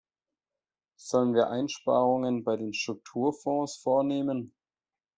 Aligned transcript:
Sollen 0.99 1.35
wir 1.35 1.51
Einsparungen 1.51 2.43
bei 2.43 2.57
den 2.57 2.73
Strukturfonds 2.73 3.75
vornehmen? 3.77 4.51